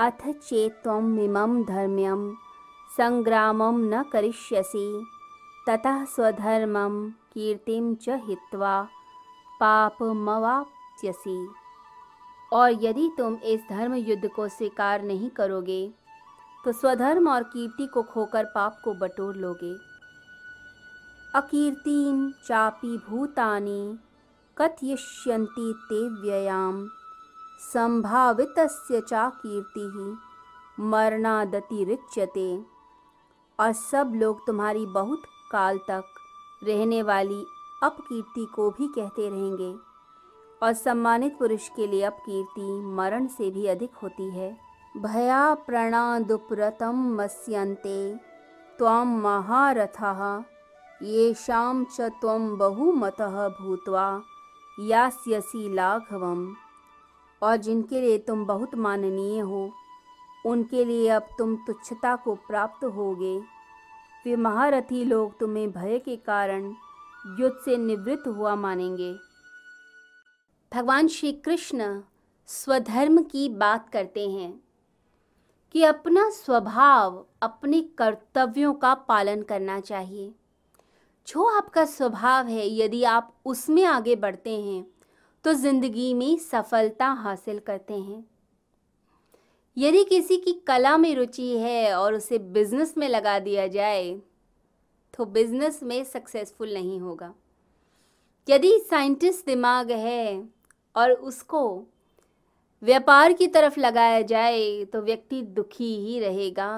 अथ 0.00 0.22
चेत्त्वमिमं 0.32 1.62
धर्म्यं 1.62 2.20
सङ्ग्रामं 2.96 3.78
न 3.78 4.02
करिष्यसि, 4.02 5.06
ततः 5.66 6.04
स्वधर्मं 6.04 7.10
कीर्तिं 7.32 7.94
च 7.94 8.08
हित्वा 8.08 8.88
और 12.52 12.84
यदि 12.84 13.10
तुम 13.18 13.34
इस 13.34 13.60
धर्म 13.70 13.94
युद्ध 13.94 14.28
को 14.28 14.48
स्वीकार 14.48 15.02
नहीं 15.02 15.30
करोगे 15.30 15.94
तो 16.64 16.72
स्वधर्म 16.72 17.28
और 17.28 17.42
कीर्ति 17.42 17.86
को 17.86 18.02
खोकर 18.02 18.44
पाप 18.44 18.80
को 18.84 18.94
बटोर 18.94 19.36
लोगे। 19.36 19.74
अकीर्तिम 21.34 22.30
चापी 22.30 22.96
भूतानि, 22.98 23.98
कथयिष्यन्ति 24.58 25.74
ते 25.82 26.08
व्ययाम। 26.22 26.88
संभावितस्य 27.60 29.00
चा 29.00 29.28
कीर्ति 29.28 30.18
मरणादतिरिच्यते। 30.82 32.64
और 33.60 33.72
सब 33.72 34.12
लोग 34.14 34.46
तुम्हारी 34.46 34.86
बहुत 34.86 35.22
काल 35.52 35.78
तक 35.78 36.04
रहने 36.64 37.02
वाली 37.02 37.46
अपकीर्ति 37.82 38.44
को 38.54 38.70
भी 38.70 38.88
कहते 38.88 39.28
रहेंगे। 39.28 39.76
और 40.62 40.72
सम्मानित 40.72 41.38
पुरुष 41.38 41.68
के 41.68 41.86
लिए 41.86 42.02
अपकीर्ति 42.02 42.80
मरण 42.80 43.26
से 43.26 43.50
भी 43.50 43.66
अधिक 43.66 43.94
होती 44.02 44.30
है। 44.30 44.58
भया 44.96 45.54
प्रणादुप्रतं 45.54 47.14
मस्यन्ते, 47.14 48.16
त्वं 48.78 49.20
महारथः, 49.20 50.44
येषां 51.02 51.84
च 51.84 52.00
त्वं 52.00 52.58
बहुमतः 52.58 53.48
भूत्वा 53.48 54.22
यास्यसि 54.80 55.74
लाघवम्। 55.74 56.54
और 57.42 57.56
जिनके 57.56 58.00
लिए 58.00 58.18
तुम 58.18 58.44
बहुत 58.44 58.74
माननीय 58.74 59.40
हो, 59.40 59.72
उनके 60.46 60.84
लिए 60.84 61.08
अब 61.08 61.28
तुम 61.38 61.56
तुच्छता 61.56 62.16
को 62.16 62.34
प्राप्त 62.34 62.84
होगे। 62.84 63.38
वे 64.26 64.36
महारथी 64.36 65.04
लोग 65.04 65.38
तुम्हें 65.38 65.72
भय 65.72 65.98
के 65.98 66.16
कारण 66.16 66.74
युद्ध 67.40 67.56
से 67.64 67.76
निवृत्त 67.76 68.28
हुआ 68.28 68.54
मानेंगे। 68.54 69.14
भगवान 70.74 71.08
श्री 71.08 71.32
कृष्ण 71.32 72.02
स्वधर्म 72.46 73.22
की 73.22 73.48
बात 73.48 73.88
करते 73.88 74.30
हैं 74.30 74.60
कि 75.72 75.84
अपना 75.84 76.30
स्वभाव, 76.30 77.26
अपने 77.42 77.80
कर्तव्यों 77.80 78.74
का 78.74 78.94
पालन 78.94 79.42
करना 79.42 79.80
चाहिए। 79.80 80.34
जो 81.28 81.44
आपका 81.56 81.84
स्वभाव 81.84 82.46
है, 82.46 82.74
यदि 82.74 83.04
आप 83.04 83.34
उसमें 83.44 83.84
आगे 83.84 84.16
बढ़ते 84.16 84.60
हैं 84.60 84.86
तो 85.44 85.52
ज़िंदगी 85.52 86.12
में 86.14 86.36
सफलता 86.40 87.06
हासिल 87.18 87.58
करते 87.58 87.94
हैं। 87.94 88.24
यदि 89.76 90.02
किसी 90.04 90.36
की 90.36 90.52
कला 90.66 90.96
में 90.96 91.14
रुचि 91.16 91.48
है 91.58 91.94
और 91.94 92.14
उसे 92.14 92.38
बिज़नेस 92.38 92.94
में 92.98 93.08
लगा 93.08 93.38
दिया 93.38 93.66
जाए 93.66 94.10
तो 95.14 95.24
बिज़नेस 95.26 95.82
में 95.82 96.02
सक्सेसफुल 96.04 96.72
नहीं 96.74 96.98
होगा। 97.00 97.32
यदि 98.48 98.78
साइंटिस्ट 98.80 99.46
दिमाग 99.46 99.90
है 99.90 100.42
और 100.94 101.12
उसको 101.12 101.62
व्यापार 102.82 103.32
की 103.32 103.46
तरफ़ 103.46 103.78
लगाया 103.80 104.20
जाए 104.22 104.84
तो 104.84 105.00
व्यक्ति 105.02 105.42
दुखी 105.42 105.94
ही 105.96 106.18
रहेगा। 106.20 106.70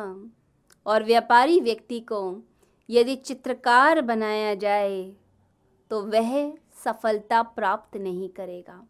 और 0.86 1.04
व्यापारी 1.04 1.60
व्यक्ति 1.60 2.00
को 2.02 2.22
यदि 2.88 3.14
चित्रकार 3.16 4.00
बनाया 4.02 4.54
जाए 4.54 5.02
तो 5.90 6.00
वह 6.02 6.32
सफलता 6.84 7.42
प्राप्त 7.42 7.96
नहीं 7.96 8.28
करेगा। 8.28 8.82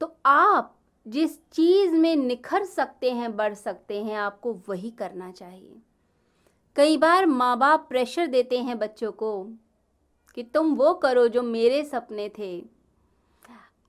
तो 0.00 0.14
आप 0.26 0.74
जिस 1.06 1.36
चीज़ 1.52 1.94
में 1.94 2.14
निखर 2.16 2.64
सकते 2.64 3.10
हैं, 3.10 3.36
बढ़ 3.36 3.54
सकते 3.54 4.02
हैं, 4.02 4.16
आपको 4.16 4.52
वही 4.68 4.90
करना 4.90 5.30
चाहिए। 5.32 5.76
कई 6.76 6.96
बार 6.96 7.26
माँ 7.26 7.56
बाप 7.58 7.86
प्रेशर 7.88 8.26
देते 8.26 8.58
हैं 8.58 8.78
बच्चों 8.78 9.12
को 9.12 9.44
कि 10.36 10.42
तुम 10.44 10.74
वो 10.74 10.92
करो 10.94 11.26
जो 11.28 11.42
मेरे 11.42 11.82
सपने 11.84 12.28
थे। 12.38 12.64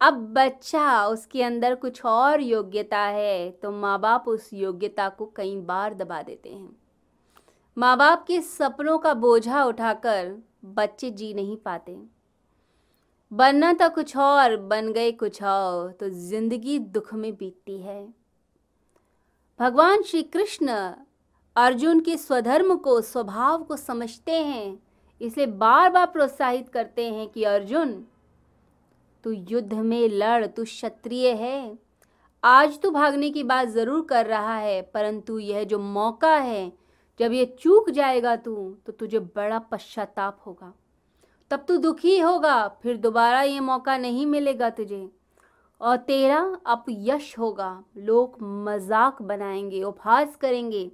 अब 0.02 0.14
बच्चा 0.34 1.06
उसके 1.08 1.44
अंदर 1.44 1.76
कुछ 1.76 2.04
और 2.06 2.42
योग्यता 2.42 3.00
है 3.00 3.50
तो 3.52 3.72
माँ 3.72 4.00
बाप 4.00 4.28
उस 4.28 4.50
योग्यता 4.54 5.08
को 5.10 5.26
कई 5.36 5.56
बार 5.58 5.94
दबा 5.94 6.22
देते 6.22 6.50
हैं। 6.50 6.76
माँ 7.78 7.98
बाप 7.98 8.26
के 8.28 8.42
सपनों 8.42 8.98
का 8.98 9.14
बोझा 9.14 9.64
उठाकर 9.64 10.36
बच्चे 10.66 11.10
जी 11.12 11.34
नहीं 11.34 11.58
पाते। 11.58 11.98
बनना 13.36 13.72
तो 13.74 13.90
कुछ 13.90 14.16
और, 14.18 14.56
बन 14.58 14.92
गए 14.94 15.12
कुछ 15.12 15.42
और 15.44 15.92
तो 15.92 16.10
ज़िंदगी 16.10 16.78
दुख 16.80 17.14
में 17.14 17.34
बीतती 17.36 17.78
है। 17.78 18.08
भगवान 19.60 20.04
श्री 20.04 20.22
कृष्ण 20.24 20.68
अर्जुन 21.56 22.00
के 22.00 22.16
स्वधर्म 22.18 22.76
को, 22.76 23.00
स्वभाव 23.02 23.64
को 23.64 23.76
समझते 23.76 24.32
हैं, 24.32 24.80
इसलिए 25.22 25.46
बार 25.48 25.90
बार 25.90 26.06
प्रोत्साहित 26.06 26.70
करते 26.70 27.10
हैं 27.10 27.28
कि, 27.30 27.44
अर्जुन, 27.44 27.94
तू 29.24 29.32
युद्ध 29.32 29.74
में 29.74 30.08
लड़, 30.10 30.46
तू 30.46 30.64
क्षत्रिय 30.64 31.30
है। 31.34 31.78
आज 32.44 32.80
तू 32.82 32.92
भागने 32.92 33.30
की 33.30 33.44
बात 33.44 33.68
ज़रूर 33.68 34.06
कर 34.06 34.26
रहा 34.26 34.58
है, 34.58 34.82
परंतु 34.84 35.40
यह 35.40 35.64
जो 35.64 35.80
मौका 35.80 36.36
है, 36.36 36.72
जब 37.20 37.34
ये 37.34 37.46
चूक 37.60 37.90
जाएगा 37.90 38.36
तू 38.36 38.56
तो 38.86 38.92
तुझे 38.92 39.20
बड़ा 39.20 39.60
पश्चाताप 39.60 40.42
होगा। 40.46 40.74
तब 41.50 41.66
तू 41.68 41.78
दुखी 41.78 42.20
होगा, 42.20 42.68
फिर 42.68 42.98
दोबारा 42.98 43.42
ये 43.42 43.60
मौका 43.60 43.98
नहीं 43.98 44.26
मिलेगा 44.26 44.70
तुझे। 44.70 45.12
और 45.82 45.98
तेरा 45.98 46.58
अपयश 46.66 47.40
होगा, 47.40 47.84
लोग 47.98 48.38
मज़ाक 48.42 49.22
बनाएँगे, 49.22 49.84
उपहास 49.84 50.36
करेंगे। 50.36 50.92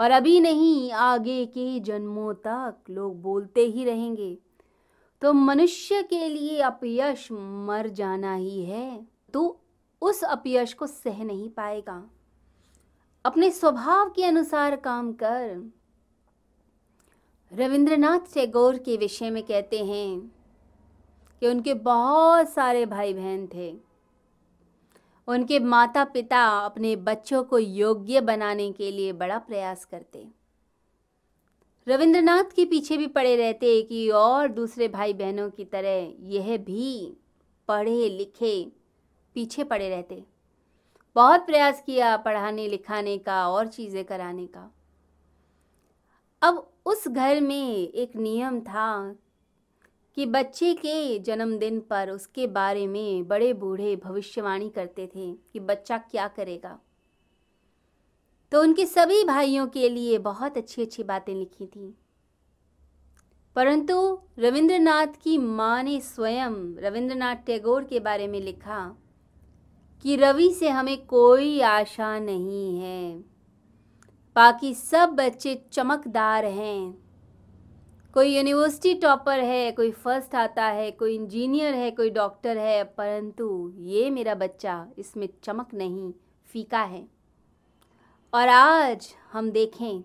और 0.00 0.10
अभी 0.10 0.40
नहीं, 0.40 0.92
आगे 0.92 1.46
के 1.46 1.80
जन्मों 1.80 2.34
तक 2.34 2.76
लोग 2.90 3.22
बोलते 3.22 3.60
ही 3.60 3.84
रहेंगे। 3.84 4.38
तो 5.22 5.32
मनुष्य 5.32 6.02
के 6.02 6.28
लिए 6.28 6.60
अपयश 6.60 7.28
मर 7.32 7.88
जाना 7.88 8.34
ही 8.34 8.64
है। 8.64 9.06
तो 9.32 9.60
उस 10.02 10.24
अपयश 10.24 10.72
को 10.72 10.86
सह 10.86 11.24
नहीं 11.24 11.50
पाएगा। 11.50 12.10
अपने 13.24 13.50
स्वभाव 13.50 14.10
के 14.10 14.24
अनुसार 14.24 14.76
काम 14.76 15.12
कर। 15.12 15.72
रविंद्रनाथ 17.52 18.34
टैगोर 18.34 18.78
के 18.78 18.96
विषय 18.96 19.30
में 19.30 19.42
कहते 19.42 19.84
हैं 19.84 20.18
कि 21.42 21.48
उनके 21.48 21.74
बहुत 21.74 22.48
सारे 22.48 22.86
भाई 22.86 23.14
बहन 23.14 23.46
थे। 23.46 23.70
उनके 25.28 25.58
माता 25.58 26.04
पिता 26.04 26.44
अपने 26.58 26.94
बच्चों 26.96 27.42
को 27.44 27.58
योग्य 27.58 28.20
बनाने 28.20 28.70
के 28.72 28.90
लिए 28.90 29.12
बड़ा 29.12 29.38
प्रयास 29.38 29.84
करते। 29.84 30.26
रविंद्रनाथ 31.86 32.54
के 32.56 32.64
पीछे 32.64 32.96
भी 32.96 33.06
पड़े 33.06 33.36
रहते 33.36 33.82
कि 33.82 34.08
और 34.10 34.48
दूसरे 34.48 34.88
भाई 34.88 35.12
बहनों 35.12 35.50
की 35.50 35.64
तरह 35.64 36.12
यह 36.20 36.56
भी 36.58 37.16
पढ़े 37.68 38.08
लिखे 38.08 38.72
पीछे 39.34 39.64
पड़े 39.64 39.88
रहते। 39.88 40.24
बहुत 41.16 41.46
प्रयास 41.46 41.82
किया 41.86 42.16
पढ़ाने 42.16 42.68
लिखाने 42.68 43.18
का 43.18 43.48
और 43.48 43.66
चीज़ें 43.66 44.04
कराने 44.04 44.46
का। 44.46 44.70
अब 46.42 46.70
उस 46.88 47.08
घर 47.08 47.40
में 47.40 47.88
एक 47.88 48.16
नियम 48.16 48.60
था 48.60 49.16
कि 50.14 50.26
बच्चे 50.26 50.74
के 50.74 51.18
जन्मदिन 51.18 51.80
पर 51.80 52.10
उसके 52.10 52.46
बारे 52.46 52.86
में 52.86 53.28
बड़े 53.28 53.52
बूढ़े 53.52 53.96
भविष्यवाणी 53.96 54.68
करते 54.68 55.06
थे 55.06 55.32
कि 55.32 55.60
बच्चा 55.60 55.98
क्या 55.98 56.28
करेगा। 56.28 56.78
तो 58.52 58.60
उनके 58.60 58.86
सभी 58.86 59.24
भाइयों 59.24 59.66
के 59.66 59.88
लिए 59.88 60.18
बहुत 60.18 60.56
अच्छी 60.56 60.82
अच्छी 60.82 61.02
बातें 61.02 61.34
लिखी 61.34 61.66
थी। 61.66 61.94
परंतु 63.56 64.18
रविंद्रनाथ 64.38 65.06
की 65.06 65.38
माँ 65.38 65.82
ने 65.82 66.00
स्वयं 66.00 66.76
रविंद्रनाथ 66.76 67.36
टैगोर 67.36 67.84
के 67.84 68.00
बारे 68.00 68.28
में 68.28 68.40
लिखा 68.40 68.96
कि 70.02 70.16
रवि 70.16 70.54
से 70.54 70.68
हमें 70.68 71.06
कोई 71.06 71.60
आशा 71.60 72.18
नहीं 72.18 72.78
है। 72.78 73.24
बाकी 74.38 74.72
सब 74.74 75.14
बच्चे 75.14 75.54
चमकदार 75.72 76.44
हैं। 76.44 76.98
कोई 78.14 78.36
यूनिवर्सिटी 78.36 78.94
टॉपर 78.94 79.40
है, 79.40 79.70
कोई 79.72 79.90
फ़र्स्ट 79.92 80.34
आता 80.34 80.64
है, 80.64 80.90
कोई 80.90 81.14
इंजीनियर 81.14 81.74
है, 81.74 81.90
कोई 81.90 82.10
डॉक्टर 82.10 82.58
है, 82.58 82.84
परंतु 82.84 83.72
ये 83.76 84.10
मेरा 84.10 84.34
बच्चा 84.34 84.86
इसमें 84.98 85.28
चमक 85.44 85.74
नहीं, 85.74 86.12
फीका 86.48 86.82
है। 86.82 87.04
और 88.32 88.48
आज 88.48 89.08
हम 89.32 89.50
देखें 89.50 90.02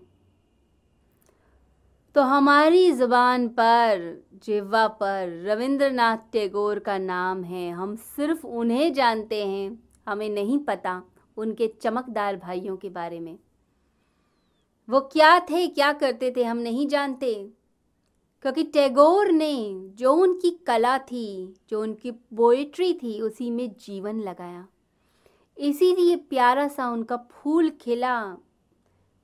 तो 2.14 2.22
हमारी 2.22 2.90
ज़ुबान 2.92 3.48
पर 3.48 4.02
जिवा 4.44 4.86
पर 4.88 5.40
रविंद्रनाथ 5.46 6.18
टैगोर 6.32 6.78
का 6.78 6.98
नाम 6.98 7.44
है। 7.44 7.70
हम 7.70 7.96
सिर्फ़ 7.96 8.46
उन्हें 8.46 8.92
जानते 8.92 9.44
हैं, 9.46 9.78
हमें 10.08 10.28
नहीं 10.30 10.58
पता 10.58 11.02
उनके 11.36 11.72
चमकदार 11.82 12.36
भाइयों 12.36 12.76
के 12.76 12.88
बारे 12.90 13.20
में। 13.20 13.36
वो 14.88 15.00
क्या 15.00 15.38
थे, 15.40 15.66
क्या 15.66 15.92
करते 15.92 16.34
थे, 16.36 16.44
हम 16.44 16.56
नहीं 16.56 16.88
जानते। 16.88 17.50
क्योंकि 18.42 18.62
टैगोर 18.62 19.30
ने 19.30 19.82
जो 19.94 20.12
उनकी 20.12 20.50
कला 20.50 20.98
थी, 20.98 21.54
जो 21.68 21.82
उनकी 21.82 22.10
पोइट्री 22.10 22.94
थी, 22.94 23.20
उसी 23.20 23.50
में 23.50 23.76
जीवन 23.80 24.20
लगाया। 24.20 24.66
इसीलिए 25.58 26.16
प्यारा 26.16 26.68
सा 26.68 26.90
उनका 26.90 27.16
फूल 27.16 27.70
खिला। 27.70 28.36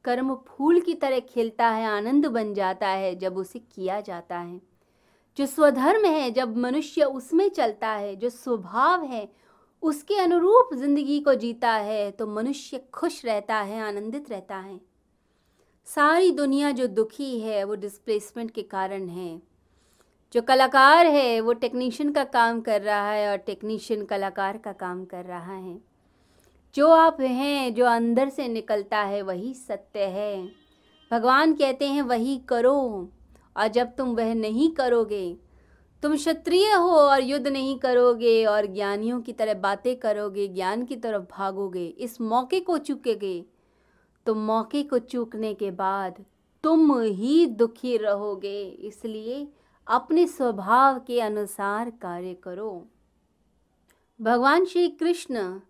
कर्म 0.04 0.34
फूल 0.34 0.80
की 0.80 0.94
तरह 0.94 1.20
खिलता 1.20 1.68
है, 1.68 1.86
आनंद 1.86 2.26
बन 2.26 2.54
जाता 2.54 2.88
है 2.88 3.14
जब 3.14 3.36
उसे 3.36 3.58
किया 3.58 4.00
जाता 4.00 4.38
है। 4.38 4.60
जो 5.38 5.46
स्वधर्म 5.46 6.04
है, 6.04 6.30
जब 6.30 6.56
मनुष्य 6.56 7.02
उसमें 7.02 7.48
चलता 7.48 7.88
है, 7.88 8.16
जो 8.16 8.30
स्वभाव 8.30 9.04
है, 9.04 9.32
उसके 9.82 10.16
अनुरूप 10.16 10.74
ज़िंदगी 10.74 11.20
को 11.20 11.34
जीता 11.34 11.72
है 11.72 12.10
तो 12.10 12.26
मनुष्य 12.26 12.80
खुश 12.94 13.24
रहता 13.24 13.56
है, 13.56 13.80
आनंदित 13.80 14.30
रहता 14.30 14.56
है। 14.56 14.89
सारी 15.94 16.30
दुनिया 16.30 16.70
जो 16.70 16.86
दुखी 16.86 17.40
है, 17.40 17.64
वो 17.64 17.74
डिस्प्लेसमेंट 17.74 18.50
के 18.50 18.62
कारण 18.62 19.08
है। 19.08 19.42
जो 20.32 20.42
कलाकार 20.42 21.06
है, 21.06 21.40
वो 21.40 21.52
टेक्नीशियन 21.52 22.12
का 22.12 22.24
काम 22.24 22.60
कर 22.60 22.82
रहा 22.82 23.10
है 23.10 23.30
और 23.30 23.36
टेक्नीशियन 23.36 24.04
कलाकार 24.04 24.58
का 24.58 24.72
काम 24.72 25.04
कर 25.04 25.24
रहा 25.24 25.54
है। 25.54 25.80
जो 26.74 26.88
आप 26.88 27.20
हैं, 27.20 27.74
जो 27.74 27.84
अंदर 27.84 28.28
से 28.28 28.48
निकलता 28.48 28.98
है, 28.98 29.22
वही 29.22 29.54
सत्य 29.54 30.00
है। 30.00 30.48
भगवान 31.12 31.52
कहते 31.52 31.88
हैं, 31.88 32.02
वही 32.02 32.38
करो 32.38 33.08
और 33.56 33.68
जब 33.68 33.96
तुम 33.96 34.08
वह 34.08 34.34
नहीं 34.34 34.70
करोगे, 34.70 35.36
तुम 36.02 36.16
क्षत्रिय 36.16 36.72
हो 36.72 36.90
और 36.90 37.22
युद्ध 37.22 37.48
नहीं 37.48 37.78
करोगे 37.78 38.44
और 38.44 38.66
ज्ञानियों 38.66 39.20
की 39.20 39.32
तरह 39.32 39.54
बातें 39.54 39.96
करोगे, 39.96 40.48
ज्ञान 40.48 40.84
की 40.84 40.96
तरफ़ 40.96 41.22
भागोगे, 41.22 41.86
इस 41.86 42.20
मौके 42.20 42.60
को 42.60 42.78
चूकोगे 42.78 43.44
तो 44.26 44.34
मौके 44.34 44.82
को 44.82 44.98
चूकने 44.98 45.54
के 45.54 45.70
बाद 45.70 46.24
तुम 46.64 46.98
ही 47.00 47.46
दुखी 47.46 47.96
रहोगे, 47.96 48.62
इसलिए 48.64 49.46
अपने 49.86 50.26
स्वभाव 50.26 50.98
के 50.98 51.20
अनुसार 51.20 51.90
कार्य 51.90 52.34
करो। 52.34 52.86
भगवान 54.20 54.64
श्री 54.64 54.88
कृष्ण 54.90 55.60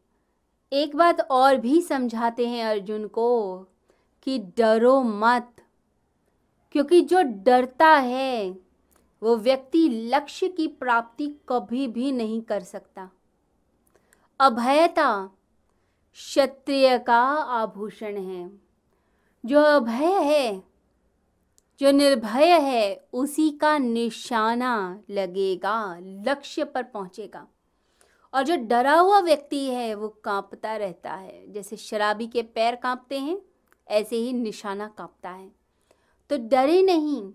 एक 0.72 0.96
बात 0.96 1.20
और 1.20 1.56
भी 1.56 1.80
समझाते 1.82 2.46
हैं 2.48 2.64
अर्जुन 2.64 3.06
को 3.08 3.58
कि 4.22 4.38
डरो 4.58 5.00
मत, 5.02 5.50
क्योंकि 6.74 7.00
जो 7.00 7.22
डरता 7.44 7.88
है, 7.88 8.50
वो 9.22 9.36
व्यक्ति 9.36 9.88
लक्ष्य 9.88 10.48
की 10.48 10.66
प्राप्ति 10.68 11.26
कभी 11.48 11.86
भी 11.88 12.12
नहीं 12.12 12.40
कर 12.42 12.60
सकता। 12.60 13.08
अभयता 14.40 15.30
क्षत्रिय 16.12 16.98
का 16.98 17.20
आभूषण 17.32 18.16
है। 18.16 18.50
जो 19.46 19.60
अभय 19.60 20.22
है, 20.22 20.62
जो 21.80 21.90
निर्भय 21.90 22.60
है, 22.60 23.08
उसी 23.12 23.50
का 23.50 23.78
निशाना 23.78 25.00
लगेगा, 25.10 25.98
लक्ष्य 26.00 26.64
पर 26.64 26.82
पहुंचेगा। 26.82 27.46
और 28.34 28.42
जो 28.42 28.56
डरा 28.56 28.94
हुआ 28.94 29.20
व्यक्ति 29.20 29.64
है, 29.64 29.94
वो 29.94 30.08
कांपता 30.08 30.76
रहता 30.76 31.14
है। 31.14 31.52
जैसे 31.52 31.76
शराबी 31.76 32.26
के 32.26 32.42
पैर 32.42 32.76
कांपते 32.76 33.18
हैं, 33.18 33.42
ऐसे 33.88 34.16
ही 34.16 34.32
निशाना 34.32 34.88
कांपता 34.88 35.30
है। 35.30 35.52
तो 36.30 36.38
डरे 36.38 36.82
नहीं, 36.82 37.32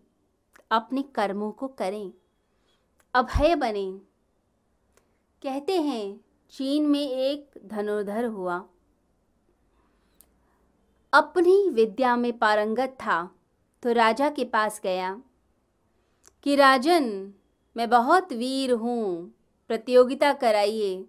अपने 0.72 1.01
कर्मों 1.01 1.51
को 1.51 1.68
करें। 1.68 2.12
अभय 3.13 3.56
बने। 3.56 4.01
कहते 5.44 5.81
हैं 5.81 6.25
चीन 6.53 6.86
में 6.86 7.00
एक 7.01 7.59
धनुर्धर 7.65 8.25
हुआ। 8.25 8.63
अपनी 11.13 11.57
विद्या 11.69 12.15
में 12.15 12.38
पारंगत 12.38 12.97
था 13.00 13.18
तो 13.83 13.92
राजा 13.92 14.30
के 14.30 14.44
पास 14.45 14.80
गया 14.83 15.12
कि, 16.45 16.56
राजन, 16.56 17.33
मैं 17.75 17.89
बहुत 17.89 18.33
वीर 18.33 18.71
हूँ, 18.71 19.33
प्रतियोगिता 19.69 20.31
कराइए। 20.33 21.06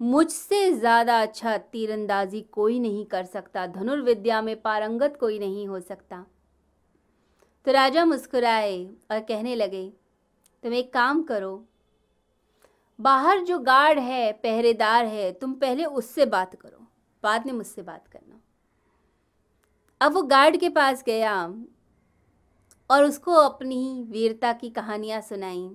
मुझसे 0.00 0.72
ज़्यादा 0.72 1.20
अच्छा 1.22 1.56
तीरंदाजी 1.58 2.40
कोई 2.52 2.78
नहीं 2.78 3.04
कर 3.06 3.24
सकता, 3.24 3.66
धनुर्विद्या 3.66 4.40
में 4.42 4.60
पारंगत 4.62 5.16
कोई 5.20 5.38
नहीं 5.38 5.66
हो 5.68 5.80
सकता। 5.80 6.24
तो 7.66 7.72
राजा 7.72 8.04
मुस्कुराए 8.04 8.84
और 9.10 9.20
कहने 9.20 9.54
लगे, 9.54 9.88
तुम 10.64 10.72
एक 10.72 10.92
काम 10.92 11.22
करो 11.22 11.52
बाहर 13.00 13.40
जो 13.40 13.58
गार्ड 13.58 13.98
है, 13.98 14.32
पहरेदार 14.32 15.06
है, 15.06 15.32
तुम 15.32 15.52
पहले 15.52 15.84
उससे 15.84 16.26
बात 16.26 16.54
करो, 16.54 16.86
बाद 17.22 17.46
में 17.46 17.52
मुझसे 17.52 17.82
बात 17.82 18.06
करना। 18.06 18.40
अब 20.00 20.12
वो 20.12 20.22
गार्ड 20.22 20.56
के 20.56 20.68
पास 20.68 21.02
गया 21.06 21.34
और 22.90 23.04
उसको 23.04 23.32
अपनी 23.32 24.06
वीरता 24.08 24.52
की 24.52 24.70
कहानियाँ 24.70 25.20
सुनाई। 25.20 25.68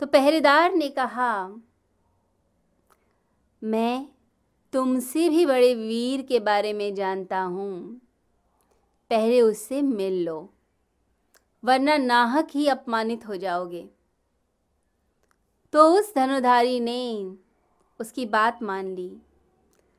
तो 0.00 0.06
पहरेदार 0.06 0.74
ने 0.74 0.88
कहा, 0.88 1.48
मैं 3.62 4.06
तुमसे 4.72 5.28
भी 5.28 5.46
बड़े 5.46 5.74
वीर 5.74 6.22
के 6.22 6.40
बारे 6.40 6.72
में 6.72 6.94
जानता 6.94 7.40
हूँ। 7.40 8.00
पहले 9.10 9.40
उससे 9.40 9.82
मिल 9.82 10.24
लो, 10.24 10.38
वरना 11.64 11.96
नाहक 11.96 12.48
ही 12.54 12.66
अपमानित 12.68 13.26
हो 13.28 13.36
जाओगे। 13.36 13.88
तो 15.72 15.84
उस 15.94 16.12
धनुधारी 16.14 16.78
ने 16.80 17.32
उसकी 18.00 18.24
बात 18.26 18.62
मान 18.62 18.94
ली। 18.94 19.10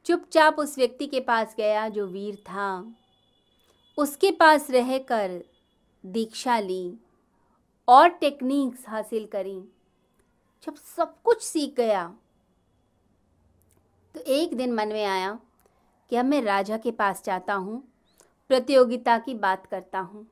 चुपचाप 0.05 0.59
उस 0.59 0.77
व्यक्ति 0.77 1.05
के 1.07 1.19
पास 1.19 1.53
गया 1.57 1.87
जो 1.89 2.05
वीर 2.07 2.35
था। 2.35 2.95
उसके 3.97 4.31
पास 4.31 4.69
रहकर 4.71 5.39
दीक्षा 6.03 6.59
ली 6.59 6.93
और 7.87 8.07
टेक्निक्स 8.09 8.87
हासिल 8.87 9.25
करी। 9.25 9.59
जब 10.67 10.75
सब 10.75 11.15
कुछ 11.23 11.41
सीख 11.43 11.75
गया 11.75 12.05
तो 14.15 14.19
एक 14.19 14.55
दिन 14.57 14.73
मन 14.73 14.87
में 14.87 15.05
आया 15.05 15.37
कि 16.11 16.15
अब 16.15 16.25
मैं 16.25 16.41
राजा 16.41 16.77
के 16.77 16.91
पास 16.91 17.23
जाता 17.25 17.53
हूँ, 17.53 17.81
प्रतियोगिता 18.49 19.17
की 19.17 19.33
बात 19.35 19.65
करता 19.65 19.99
हूँ। 19.99 20.25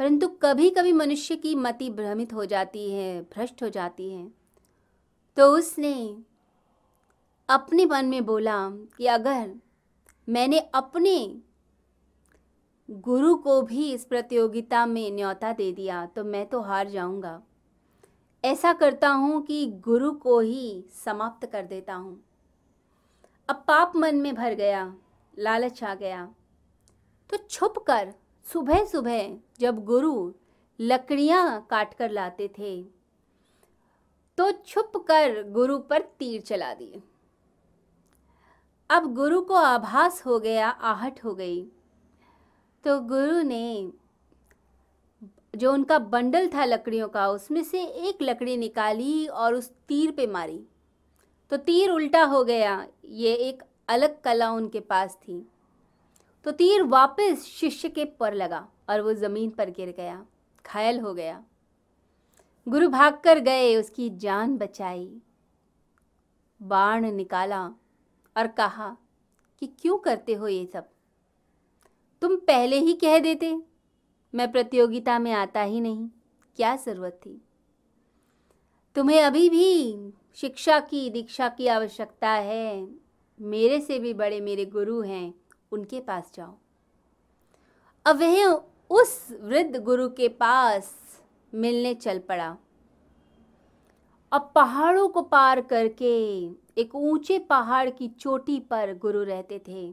परंतु 0.00 0.28
कभी 0.42 0.68
कभी 0.70 0.92
मनुष्य 0.92 1.34
की 1.36 1.54
मति 1.54 1.88
भ्रमित 1.90 2.32
हो 2.32 2.44
जाती 2.44 2.90
है, 2.90 3.20
भ्रष्ट 3.22 3.62
हो 3.62 3.68
जाती 3.68 4.08
है। 4.10 4.26
तो 5.36 5.46
उसने 5.52 6.16
अपने 7.48 7.84
मन 7.86 8.06
में 8.06 8.24
बोला 8.26 8.56
कि 8.70 9.06
अगर 9.06 9.50
मैंने 10.28 10.58
अपने 10.74 11.42
गुरु 12.88 13.34
को 13.34 13.60
भी 13.62 13.92
इस 13.92 14.04
प्रतियोगिता 14.04 14.86
में 14.86 15.10
न्योता 15.10 15.52
दे 15.52 15.70
दिया 15.72 16.04
तो 16.06 16.24
मैं 16.24 16.46
तो 16.46 16.60
हार 16.60 16.88
जाऊँगा। 16.88 17.40
ऐसा 18.44 18.72
करता 18.72 19.08
हूँ 19.08 19.42
कि 19.42 19.66
गुरु 19.84 20.10
को 20.12 20.38
ही 20.40 20.84
समाप्त 21.04 21.46
कर 21.46 21.66
देता 21.66 21.94
हूँ। 21.94 22.18
अब 23.48 23.64
पाप 23.68 23.96
मन 23.96 24.16
में 24.16 24.34
भर 24.34 24.54
गया, 24.54 24.94
लालच 25.38 25.84
आ 25.84 25.94
गया। 25.94 26.28
तो 27.30 27.36
छुप 27.50 27.78
कर 27.78 28.14
सुबह 28.52 28.84
सुबह 28.84 29.36
जब 29.60 29.84
गुरु 29.84 30.32
लकड़ियाँ 30.78 31.66
काट 31.70 31.92
कर 31.94 32.10
लाते 32.10 32.48
थे 32.58 32.82
तो 34.38 34.50
छुप 34.52 34.96
कर 35.08 35.42
गुरु 35.50 35.78
पर 35.80 36.02
तीर 36.18 36.40
चला 36.40 36.72
दिए। 36.74 37.02
अब 38.90 39.12
गुरु 39.14 39.40
को 39.40 39.54
आभास 39.54 40.22
हो 40.26 40.38
गया, 40.38 40.68
आहट 40.68 41.22
हो 41.24 41.34
गई। 41.34 41.62
तो 42.84 42.98
गुरु 43.00 43.42
ने 43.42 43.90
जो 45.56 45.72
उनका 45.72 45.98
बंडल 45.98 46.48
था 46.48 46.64
लकड़ियों 46.64 47.08
का, 47.08 47.28
उसमें 47.28 47.62
से 47.64 47.84
एक 47.84 48.22
लकड़ी 48.22 48.56
निकाली 48.56 49.26
और 49.26 49.54
उस 49.54 49.70
तीर 49.88 50.10
पे 50.10 50.26
मारी। 50.26 50.60
तो 51.52 51.56
तीर 51.56 51.90
उल्टा 51.90 52.24
हो 52.24 52.42
गया, 52.44 52.86
ये 53.04 53.34
एक 53.34 53.62
अलग 53.88 54.20
कला 54.20 54.50
उनके 54.50 54.80
पास 54.80 55.18
थी। 55.22 55.46
तो 56.44 56.50
तीर 56.50 56.82
वापस 56.82 57.44
शिष्य 57.44 57.88
के 57.88 58.04
पर 58.04 58.34
लगा 58.34 58.68
और 58.88 59.00
वो 59.00 59.14
ज़मीन 59.14 59.50
पर 59.50 59.70
गिर 59.70 59.94
गया, 59.96 60.26
घायल 60.66 61.00
हो 61.00 61.14
गया। 61.14 61.44
गुरु 62.68 62.88
भागकर 62.88 63.38
गए, 63.38 63.76
उसकी 63.76 64.10
जान 64.10 64.56
बचाई। 64.56 65.20
बाण 66.62 67.10
निकाला 67.10 67.66
और 68.36 68.46
कहा 68.46 68.96
कि 69.58 69.66
क्यों 69.66 69.98
करते 69.98 70.34
हो 70.34 70.48
ये 70.48 70.66
सब? 70.66 70.88
तुम 72.22 72.36
पहले 72.36 72.78
ही 72.78 72.92
कह 72.92 73.18
देते, 73.18 73.62
मैं 74.34 74.52
प्रतियोगिता 74.52 75.18
में 75.18 75.32
आता 75.32 75.62
ही 75.62 75.80
नहीं, 75.80 76.08
क्या 76.56 76.76
ज़रूरत 76.76 77.20
थी? 77.26 77.42
तुम्हें 78.94 79.22
अभी 79.22 79.50
भी 79.50 79.96
शिक्षा 80.34 80.80
की, 80.80 81.10
दीक्षा 81.10 81.48
की 81.48 81.66
आवश्यकता 81.66 82.30
है। 82.30 82.88
मेरे 83.40 83.80
से 83.80 83.98
भी 83.98 84.14
बड़े 84.14 84.40
मेरे 84.40 84.64
गुरु 84.64 85.00
हैं 85.00 85.39
उनके 85.72 86.00
पास 86.00 86.30
जाओ। 86.34 86.54
अब 88.06 88.18
वह 88.18 88.52
उस 88.90 89.26
वृद्ध 89.42 89.76
गुरु 89.76 90.08
के 90.08 90.28
पास 90.28 90.94
मिलने 91.52 91.94
चल 91.94 92.18
पड़ा। 92.18 92.56
अब 94.32 94.50
पहाड़ों 94.54 95.08
को 95.08 95.22
पार 95.24 95.60
करके 95.62 96.14
एक 96.76 96.94
ऊँचे 96.94 97.38
पहाड़ 97.40 97.88
की 97.90 98.08
चोटी 98.10 98.58
पर 98.60 98.94
गुरु 98.98 99.22
रहते 99.24 99.58
थे 99.58 99.90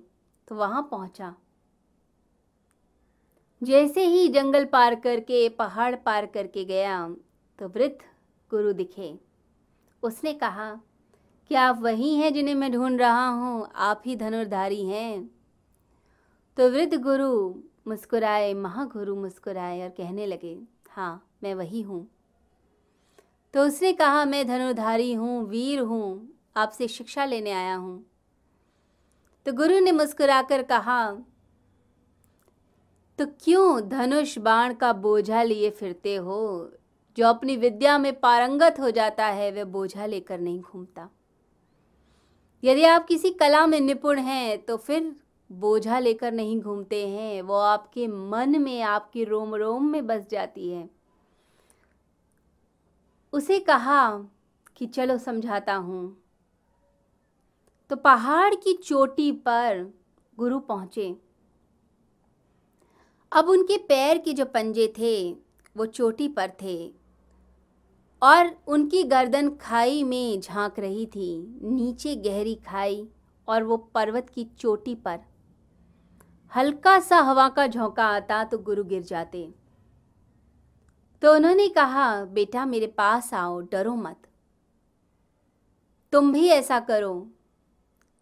तो 0.47 0.55
वहाँ 0.55 0.87
पहुँचा। 0.91 1.33
जैसे 3.61 4.05
ही 4.05 4.27
जंगल 4.27 4.65
पार 4.65 4.95
करके, 4.95 5.47
पहाड़ 5.49 5.95
पार 5.95 6.25
करके 6.25 6.65
गया 6.65 7.07
तो 7.59 7.67
वृद्ध 7.67 7.97
गुरु 8.51 8.73
दिखे। 8.73 9.13
उसने 10.03 10.33
कहा, 10.33 10.69
क्या 11.51 11.61
आप 11.61 11.81
वही 11.81 12.13
हैं 12.15 12.33
जिन्हें 12.33 12.55
मैं 12.55 12.71
ढूंढ 12.71 12.99
रहा 12.99 13.27
हूँ? 13.27 13.67
आप 13.67 14.01
ही 14.05 14.15
धनुर्धारी 14.15 14.85
हैं। 14.85 15.29
तो 16.57 16.69
वृद्ध 16.69 16.93
गुरु 16.93 17.53
मुस्कुराए, 17.87 18.53
महागुरु 18.53 19.15
मुस्कुराए 19.15 19.81
और 19.83 19.89
कहने 19.89 20.25
लगे 20.25 20.57
हाँ 20.89 21.29
मैं 21.43 21.53
वही 21.55 21.81
हूँ। 21.81 22.07
तो 23.53 23.65
उसने 23.65 23.93
कहा, 23.93 24.25
मैं 24.25 24.47
धनुर्धारी 24.47 25.13
हूँ, 25.13 25.49
वीर 25.49 25.79
हूँ, 25.79 26.33
आपसे 26.57 26.87
शिक्षा 26.87 27.25
लेने 27.25 27.51
आया 27.51 27.75
हूँ। 27.75 28.05
तो 29.45 29.53
गुरु 29.53 29.79
ने 29.79 29.91
मुस्कुराकर 29.91 30.63
कहा 30.63 31.11
तो 33.19 33.25
क्यों 33.25 33.89
धनुष 33.89 34.37
बाण 34.37 34.73
का 34.73 34.93
बोझा 34.93 35.43
लिए 35.43 35.69
फिरते 35.69 36.15
हो? 36.15 36.71
जो 37.17 37.27
अपनी 37.27 37.57
विद्या 37.57 37.97
में 37.97 38.19
पारंगत 38.19 38.79
हो 38.79 38.91
जाता 38.91 39.25
है, 39.25 39.51
वह 39.51 39.63
बोझा 39.63 40.05
लेकर 40.05 40.39
नहीं 40.39 40.61
घूमता। 40.61 41.09
यदि 42.63 42.83
आप 42.83 43.07
किसी 43.07 43.29
कला 43.29 43.65
में 43.67 43.79
निपुण 43.79 44.19
हैं 44.19 44.65
तो 44.65 44.77
फिर 44.77 45.15
बोझा 45.51 45.99
लेकर 45.99 46.31
नहीं 46.31 46.61
घूमते 46.61 47.07
हैं। 47.07 47.41
वो 47.41 47.55
आपके 47.55 48.07
मन 48.07 48.61
में, 48.61 48.81
आपके 48.81 49.23
रोम 49.23 49.55
रोम 49.55 49.85
में 49.85 50.07
बस 50.07 50.27
जाती 50.29 50.69
है। 50.69 50.89
उसे 53.33 53.59
कहा 53.59 54.19
कि 54.75 54.85
चलो 54.85 55.17
समझाता 55.17 55.75
हूँ। 55.75 56.23
तो 57.89 57.95
पहाड़ 57.95 58.55
की 58.55 58.73
चोटी 58.73 59.31
पर 59.31 59.93
गुरु 60.37 60.59
पहुँचे। 60.59 61.15
अब 63.31 63.49
उनके 63.49 63.77
पैर 63.77 64.17
के 64.17 64.33
जो 64.33 64.45
पंजे 64.45 64.93
थे, 64.97 65.33
वो 65.77 65.85
चोटी 65.85 66.27
पर 66.27 66.51
थे। 66.61 66.93
और 68.23 68.59
उनकी 68.67 69.03
गर्दन 69.03 69.49
खाई 69.49 70.03
में 70.03 70.41
झाँक 70.41 70.79
रही 70.79 71.05
थी, 71.05 71.59
नीचे 71.61 72.15
गहरी 72.15 72.55
खाई 72.55 73.07
और 73.47 73.63
वो 73.63 73.77
पर्वत 73.77 74.29
की 74.29 74.43
चोटी 74.43 74.95
पर। 74.95 75.19
हल्का 76.57 76.99
सा 76.99 77.17
हवा 77.17 77.49
का 77.49 77.67
झोंका 77.67 78.05
आता 78.05 78.43
तो 78.43 78.57
गुरु 78.57 78.83
गिर 78.83 79.03
जाते। 79.03 79.53
तो 81.21 81.33
उन्होंने 81.33 81.67
कहा, 81.67 82.25
बेटा, 82.25 82.65
मेरे 82.65 82.87
पास 82.87 83.33
आओ, 83.33 83.61
डरो 83.61 83.95
मत। 83.95 84.15
तुम 86.11 86.33
भी 86.33 86.47
ऐसा 86.47 86.79
करो। 86.79 87.31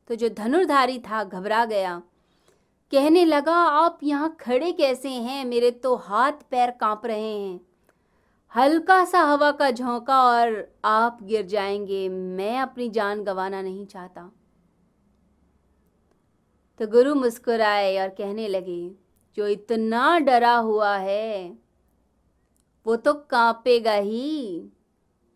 तो 0.07 0.15
जो 0.15 0.29
धनुर्धारी 0.29 0.99
था, 0.99 1.23
घबरा 1.23 1.65
गया। 1.65 2.01
कहने 2.91 3.25
लगा, 3.25 3.55
आप 3.55 3.99
यहाँ 4.03 4.37
खड़े 4.39 4.71
कैसे 4.71 5.09
हैं? 5.09 5.45
मेरे 5.45 5.71
तो 5.71 5.95
हाथ 5.95 6.31
पैर 6.31 6.71
काँप 6.71 7.01
रहे 7.05 7.39
हैं। 7.39 7.59
हल्का 8.55 9.05
सा 9.05 9.19
हवा 9.19 9.51
का 9.51 9.71
झोंका 9.71 10.23
और 10.23 10.75
आप 10.85 11.19
गिर 11.23 11.45
जाएँगे। 11.45 12.09
मैं 12.09 12.59
अपनी 12.59 12.89
जान 12.89 13.23
गंवाना 13.23 13.61
नहीं 13.61 13.85
चाहता। 13.85 14.31
तो 16.79 16.87
गुरु 16.87 17.15
मुस्कुराए 17.15 17.97
और 17.97 18.09
कहने 18.09 18.47
लगे, 18.47 18.91
जो 19.35 19.47
इतना 19.47 20.19
डरा 20.19 20.55
हुआ 20.55 20.97
है, 20.97 21.57
वो 22.87 22.95
तो 22.95 23.13
कांपेगा 23.13 23.93
ही। 23.93 24.69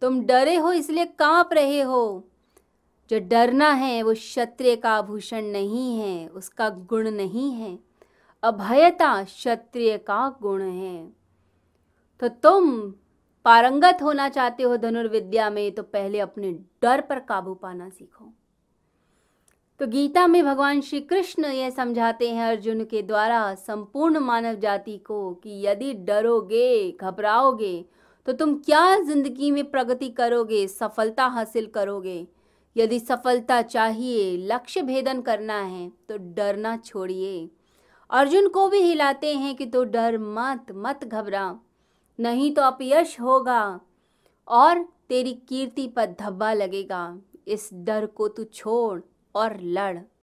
तुम 0.02 0.26
डरे 0.26 0.56
हो, 0.56 0.72
इसलिए 0.72 1.06
काँप 1.06 1.50
रहे 1.54 1.82
हो। 1.82 2.28
जो 3.10 3.20
डरना 3.20 3.72
है, 3.72 4.04
वो 4.04 4.14
क्षत्रिय 4.14 4.76
का 4.76 4.92
आभूषण 4.92 5.42
नहीं 5.42 6.00
है, 6.00 6.28
उसका 6.28 6.70
गुण 6.70 7.12
नहीं 7.12 7.52
है। 7.52 7.80
अभयता 8.44 9.24
क्षत्रिय 9.24 9.98
का 9.98 10.38
गुण 10.42 10.62
है। 10.62 11.14
तो 12.20 12.28
तुम 12.28 12.94
पारंगत 13.46 13.98
होना 14.02 14.30
चाहते 14.30 14.64
हो 14.64 14.78
धनुर्विद्या 14.78 15.50
में 15.50 15.72
तो 15.72 15.84
पहले 15.84 16.20
अपने 16.20 16.52
डर 16.54 17.02
पर 17.02 17.20
काबू 17.20 17.54
पाना 17.54 17.90
सीखो। 17.90 18.34
तो 19.80 19.88
गीता 19.88 20.26
में 20.28 20.44
भगवान 20.46 20.80
श्री 20.82 21.00
कृष्ण 21.02 21.46
यह 21.46 21.70
समझाते 21.70 22.30
हैं 22.30 22.46
अर्जुन 22.46 22.84
के 22.86 23.02
द्वारा 23.02 23.54
संपूर्ण 23.56 24.20
मानव 24.20 24.56
जाति 24.56 24.98
को 24.98 25.34
कि 25.34 25.62
यदि 25.66 25.94
डरोगे, 25.94 26.92
घबराओगे 26.92 27.86
तो 28.28 28.34
तुम 28.34 28.56
क्या 28.56 28.98
ज़िंदगी 29.00 29.52
में 29.52 29.70
प्रगति 29.72 30.10
करोगे, 30.10 30.68
सफलता 30.68 31.26
हासिल 31.26 31.66
करोगे? 31.66 32.28
यदि 32.76 33.00
सफलता 33.00 33.62
चाहिए, 33.62 34.36
लक्ष्य 34.48 34.82
भेदन 34.82 35.22
करना 35.22 35.60
है 35.60 35.90
तो 36.10 36.18
डरना 36.36 36.76
छोड़िए। 36.78 37.50
अर्जुन 38.10 38.48
को 38.48 38.68
भी 38.70 38.80
हिलाते 38.80 39.34
हैं 39.36 39.56
कि 39.56 39.66
तो 39.66 39.84
डर 39.86 40.18
मत 40.18 40.72
मत 40.76 41.06
घबरा। 41.06 41.60
नहीं 42.20 42.54
तो 42.54 42.62
अपयश 42.62 43.20
होगा 43.20 43.80
और 44.48 44.84
तेरी 45.10 45.34
कीर्ति 45.50 45.88
पर 45.88 46.16
धब्बा 46.20 46.52
लगेगा। 46.54 47.18
इस 47.48 47.70
डर 47.74 48.06
को 48.06 48.28
तू 48.28 48.44
छोड़। 48.44 49.00
और 49.40 49.60
लड़। 49.62 49.98